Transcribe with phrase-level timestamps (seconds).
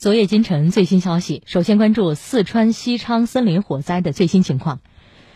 [0.00, 4.80] 昨夜今晨最新消息，首先关注四川西昌森林火灾的最新情况。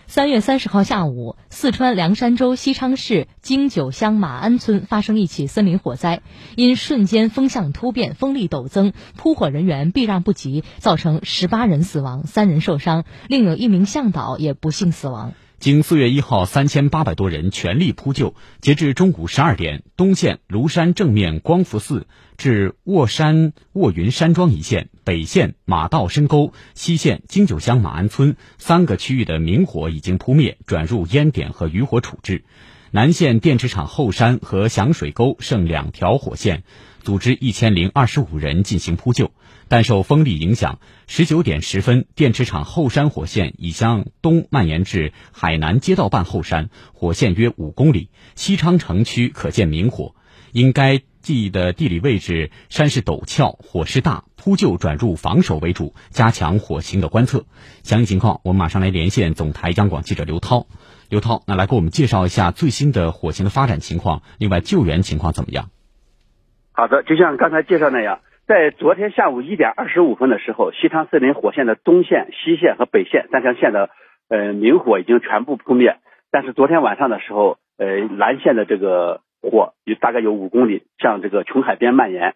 [0.06, 6.22] 三月三十号下午，四川凉山州西昌市金九乡马鞍村发生一起森林火灾，
[6.57, 15.35] 因瞬间风向突变、风力陡增，扑火人员避让不及，造成十八人死亡、三人受伤，另有一名向导也不幸死亡。
[15.59, 32.44] 经四月一号三千八百多人全力扑救，截至中午十二点，东线庐山正面光福寺至卧山卧云山庄一线、北线马道深沟、西线金九乡马鞍村三个区域的明火已经扑灭，转入烟点和余火处置。
[32.94, 36.62] 南线电池厂后山和响水沟剩两条火线，
[37.02, 39.33] 组织一千零二十五人进行扑救。
[39.66, 50.14] 但受风力影响，十九点十分，电池厂后山火线已向东蔓延至海南街道办后山，火线约五公里，西昌城区可见明火。
[50.52, 57.47] 应该地的地理位置山势陡峭，火势大，扑救转入防守为主，加强火情的观测。
[57.83, 60.66] 详细情况，我们马上来连线总台央广记者刘涛。
[61.11, 65.66] 刘涛，那来给我们介绍一下最新的火情的发展情况，另外救援情况怎么样？
[66.72, 68.20] 好的，就像刚才介绍那样。
[68.47, 73.88] 在昨天下午一点二十五分的时候，西昌森林火线的东线、西线和北线三条线的
[74.28, 75.97] 呃明火已经全部扑灭。
[76.31, 77.86] 但是昨天晚上的时候，呃
[78.19, 82.34] 南线的这个火有大概有五公里向这个琼海边蔓延。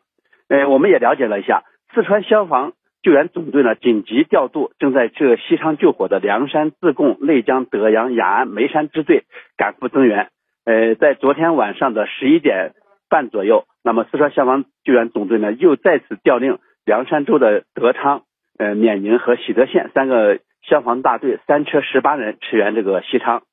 [0.48, 1.64] 呃，我们也了解了一下，
[1.94, 9.24] 四川消防救援总队呢紧急调度正在这西昌救火的凉山自贡、内江、德阳、雅安、眉山支队
[9.56, 10.28] 赶赴增援。
[10.64, 12.72] 呃，在昨天晚上的十一点。
[13.10, 18.24] 半左右，那么四川消防救援总队呢，又再次调令凉山州的德昌、
[18.58, 23.44] 呃冕宁和喜德县三个消防大队三车十八人驰援这个西昌。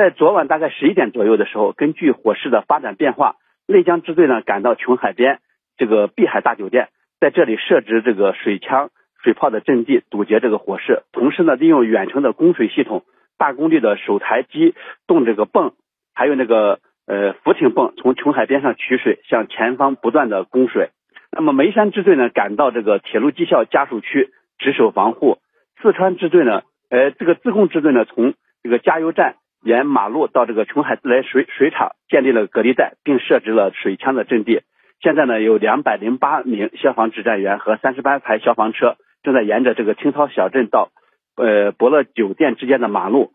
[0.00, 3.36] 在昨晚大概十一点左右的时候，根据火势的发展变化，
[3.68, 5.40] 内江支队呢赶到琼海边
[5.76, 6.88] 这个碧海大酒店，
[7.20, 8.88] 在这里设置这个水枪、
[9.22, 11.02] 水炮的阵地，堵截这个火势。
[11.12, 13.04] 同时呢，利用远程的供水系统、
[13.36, 14.74] 大功率的手抬机
[15.06, 15.74] 动这个泵，
[16.14, 16.80] 还有那个。
[17.06, 20.90] 呃，浮艇泵从琼海边上取水，向前方不断的供水。
[21.32, 24.30] 那么眉山支队呢，赶到这个铁路技校家属区
[24.60, 25.38] 值守防护。
[25.82, 34.62] 四川支队呢，呃，这个自贡支队呢，从这个加油站沿马路到这个琼海自来水水厂建立了隔离带，并设置了水枪的阵地。
[35.02, 40.90] 现在呢，有两百零八名消防指战员和三十八台消防车正在沿着这个青涛小镇到
[41.36, 43.32] 呃伯乐酒店之间的马路，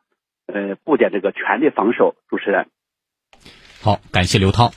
[0.48, 2.16] 呃，布点这个全力防守。
[2.30, 2.68] 主持人。
[3.82, 4.72] 好，感谢刘涛。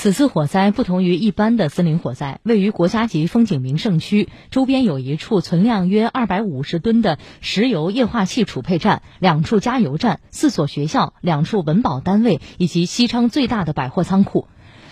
[0.00, 14.48] 此次火灾不同于一般的森林火灾，位于国家级风景名胜区，周边有一处存量约二百五十吨的石油液化气储配站、两处加油站、四所学校、两处文保单位以及西昌最大的百货仓库。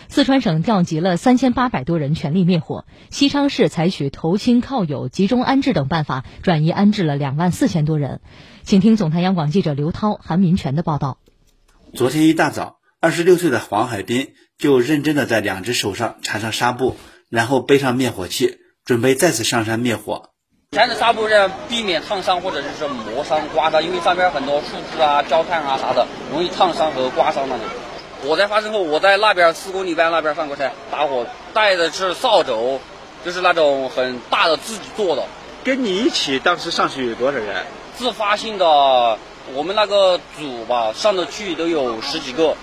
[0.08, 8.20] 四川省调集了三千八百多人全力灭火，西昌市采取投亲靠友、集中安置等办法，转移安置了两万四千多人。
[8.62, 11.16] 请听总台央广记者刘涛、韩民权的报道。
[11.94, 12.78] 昨天一大早。
[13.00, 16.97] 二十六岁的黄海滨就认真的在两只手上缠上纱布，
[17.31, 20.31] 然后背上灭火器，准备再次上山灭火。
[20.72, 27.56] 缠着纱布这样，避免烫伤或者是磨伤、刮伤，因为上边很多树枝啊、焦炭啊啥的，容易烫伤和刮伤的。
[28.26, 32.81] 火灾发生后，我在那边四公里外那边翻过山打火，带的是扫帚，
[33.25, 35.25] 就是那种很大的自己做的。
[35.62, 37.64] 跟你一起当时上去有多少人？
[37.97, 38.66] 自发性的，
[39.54, 42.56] 我们那个组吧，上的去都有十几个。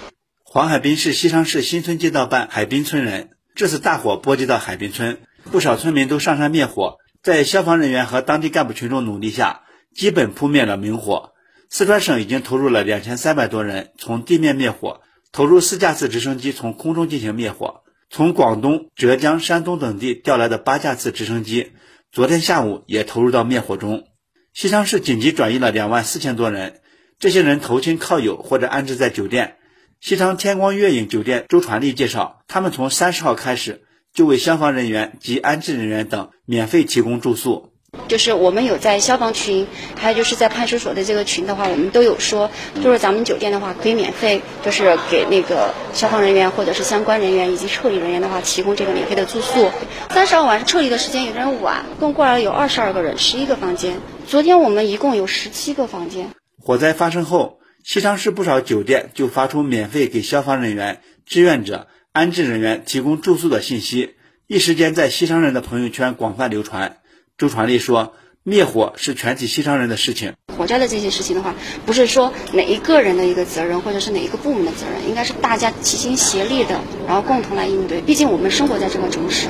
[0.56, 3.32] 黄海滨是西昌市新村街道办海滨村人。
[3.56, 5.18] 这次大火波及到海滨村，
[5.52, 6.96] 不少村民都上山灭火。
[7.22, 11.34] 在消防人员和当地干部群众努力下，基本扑灭了明火。
[11.70, 15.02] 四川省已经投入了两千三百多人从地面灭火，
[15.34, 17.82] 投入四架次直升机从空中进行灭火。
[18.10, 21.74] 从广东、浙江、山东等地调来的八架次直升机，
[22.14, 24.06] 昨天下午也投入到灭火中。
[24.54, 26.80] 西昌市紧急转移了两万四千多人，
[27.20, 29.58] 这些人投亲靠友或者安置在酒店。
[30.02, 33.82] 西昌天光月影酒店周传利介绍，他们从三十号开始
[34.14, 37.72] 就为消防人员及安置人员等免费提供住宿。
[38.08, 39.66] 就是我们有在消防群，
[39.96, 42.52] 还有就是在派出所的这个群的话，我们都有说，
[42.84, 49.72] 就是咱们酒店的话可以免费，就是给那个消防人员或者是相关人员以及撤离人员的话提供这个免费的住宿。
[50.12, 53.98] 三十号晚上撤离的时间有点晚，共过来了有二十二个人，十一个房间。
[54.28, 56.30] 昨天我们一共有十七个房间。
[56.62, 57.60] 火灾发生后。
[57.88, 64.16] 西昌市不少酒店就发出免费给消防人员、志愿者、安置人员提供住宿的信息，
[64.48, 66.98] 一时间在西昌人的朋友圈广泛流传。
[67.38, 70.34] 周传利说：“灭火是全体西昌人的事情。
[70.58, 71.54] 火灾的这些事情的话，
[71.86, 78.02] 不是说哪一个人的一个责任，或者是哪一个部门的责任，应该是大家齐心协力的，然后共同来应对。
[78.02, 79.46] 毕竟我们生活在这个城市，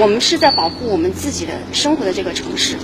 [0.00, 2.78] 我们是在保护我们自己的生活的这个城市。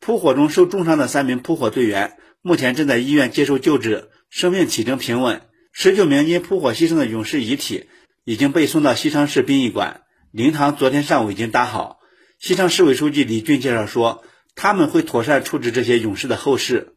[0.00, 5.42] 扑火中受重伤的三名扑火队员目前正在医院接受救治，生命体征平稳。
[5.70, 7.88] 十九名因扑火牺牲的勇士遗体
[8.24, 10.02] 已经被送到西昌市殡仪馆，
[10.32, 12.00] 灵堂昨天上午已经搭好。
[12.40, 14.24] 西昌市委书记李俊介绍说，
[14.56, 16.96] 他们会妥善处置这些勇士的后事。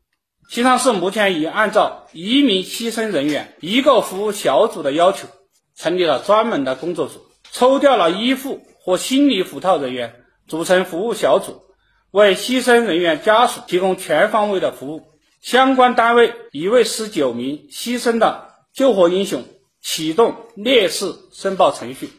[0.49, 5.27] 西昌市目前已按照一名牺牲人员一个服务小组的要求，
[5.75, 10.15] 成立了专门的工作组，抽调了医护和心理辅导人员
[10.47, 11.61] 组成服务小组。
[12.09, 15.03] 为牺牲人员家属提供全方位的服务，
[15.45, 19.43] 相关单位已为十九名牺牲的救火英雄
[19.79, 22.09] 启动烈士申报程序，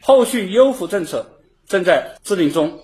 [0.00, 1.26] 后续优抚政策
[1.66, 2.78] 正在制定中。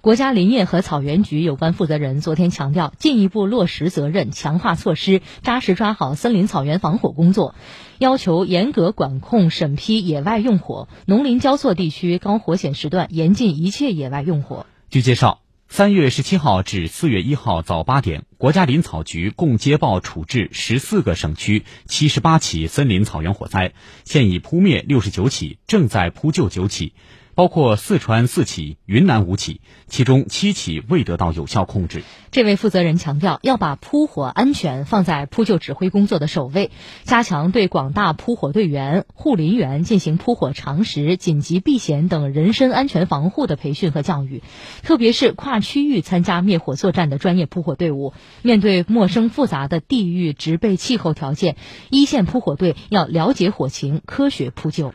[0.00, 7.54] 国家林业和草原局有关负责人昨天强调，进一步落实责任，强化措施，扎实抓好森林草原防火工作，
[7.98, 14.64] 要求严格管控审批野外用火，农林交错地区高火险时段严禁一切野外用火。
[14.88, 15.42] 据介绍。
[15.68, 23.74] 三月十七号至四月一号早八点，国家林草局共接报处置十四个省区七十八起森林草原火灾，
[24.04, 26.94] 现已扑灭六十九起，正在扑救九起。
[27.36, 32.02] 包括四川四起、云南五起，其中七起未得到有效控制。
[32.30, 36.70] 这位负责人强调，要把扑火安全放在扑救指挥工作的首位，
[37.04, 44.42] 加强对广大扑火队员、护林员进行扑火常识、紧急避险等人身安全防护的培训和教育。
[44.82, 51.56] 特别是跨区域参加灭火作战的专业扑火队伍，面对陌生复杂的地域植被气候条件，
[51.90, 54.94] 一线扑火队要了解火情，科学扑救。